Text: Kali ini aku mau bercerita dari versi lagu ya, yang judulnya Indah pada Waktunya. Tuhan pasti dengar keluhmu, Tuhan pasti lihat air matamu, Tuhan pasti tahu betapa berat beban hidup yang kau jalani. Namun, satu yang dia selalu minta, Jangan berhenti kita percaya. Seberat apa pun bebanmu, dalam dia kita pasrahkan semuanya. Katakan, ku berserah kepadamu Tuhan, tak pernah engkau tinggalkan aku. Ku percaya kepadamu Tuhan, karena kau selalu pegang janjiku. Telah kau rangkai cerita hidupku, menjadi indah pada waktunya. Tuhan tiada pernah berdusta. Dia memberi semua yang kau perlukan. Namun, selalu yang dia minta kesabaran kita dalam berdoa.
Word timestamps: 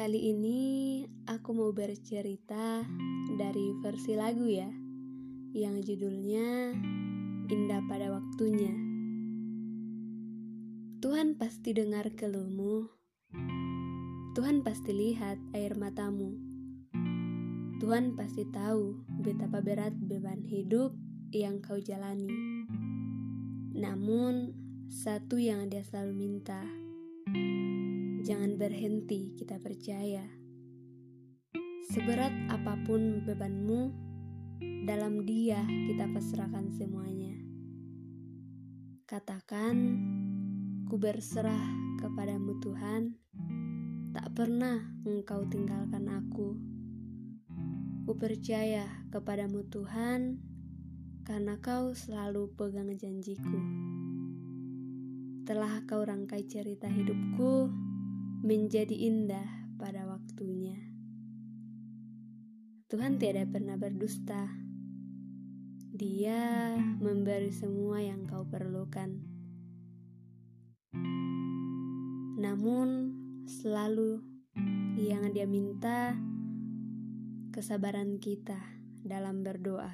Kali 0.00 0.32
ini 0.32 0.60
aku 1.28 1.52
mau 1.52 1.76
bercerita 1.76 2.84
dari 3.36 3.72
versi 3.84 4.16
lagu 4.16 4.48
ya, 4.48 4.68
yang 5.52 5.76
judulnya 5.76 6.72
Indah 7.48 7.84
pada 7.84 8.08
Waktunya. 8.08 8.72
Tuhan 11.04 11.36
pasti 11.36 11.76
dengar 11.76 12.12
keluhmu, 12.16 12.88
Tuhan 14.36 14.64
pasti 14.64 14.96
lihat 14.96 15.36
air 15.52 15.76
matamu, 15.76 16.40
Tuhan 17.80 18.16
pasti 18.16 18.48
tahu 18.48 19.04
betapa 19.20 19.60
berat 19.60 19.92
beban 20.00 20.44
hidup 20.48 20.96
yang 21.28 21.60
kau 21.60 21.76
jalani. 21.76 22.32
Namun, 23.76 24.56
satu 24.88 25.36
yang 25.36 25.68
dia 25.68 25.84
selalu 25.84 26.12
minta, 26.16 26.64
Jangan 28.30 28.62
berhenti 28.62 29.34
kita 29.34 29.58
percaya. 29.58 30.22
Seberat 31.90 32.30
apa 32.46 32.78
pun 32.86 33.26
bebanmu, 33.26 33.90
dalam 34.86 35.26
dia 35.26 35.58
kita 35.66 36.06
pasrahkan 36.14 36.70
semuanya. 36.70 37.34
Katakan, 39.10 39.98
ku 40.86 40.94
berserah 40.94 41.58
kepadamu 41.98 42.54
Tuhan, 42.62 43.18
tak 44.14 44.30
pernah 44.38 44.78
engkau 45.02 45.50
tinggalkan 45.50 46.06
aku. 46.06 46.54
Ku 48.06 48.14
percaya 48.14 48.86
kepadamu 49.10 49.66
Tuhan, 49.74 50.38
karena 51.26 51.58
kau 51.58 51.98
selalu 51.98 52.46
pegang 52.54 52.94
janjiku. 52.94 53.58
Telah 55.50 55.82
kau 55.82 56.06
rangkai 56.06 56.46
cerita 56.46 56.86
hidupku, 56.86 57.89
menjadi 58.40 58.96
indah 58.96 59.76
pada 59.76 60.08
waktunya. 60.08 60.80
Tuhan 62.88 63.20
tiada 63.20 63.44
pernah 63.44 63.76
berdusta. 63.76 64.48
Dia 65.92 66.72
memberi 66.80 67.52
semua 67.52 68.00
yang 68.00 68.24
kau 68.24 68.48
perlukan. 68.48 69.20
Namun, 72.40 72.88
selalu 73.44 74.24
yang 74.96 75.28
dia 75.36 75.44
minta 75.44 76.16
kesabaran 77.52 78.16
kita 78.16 78.58
dalam 79.04 79.44
berdoa. 79.44 79.92